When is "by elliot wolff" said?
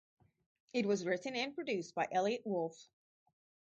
1.93-2.89